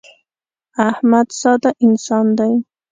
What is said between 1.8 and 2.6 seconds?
انسان دی.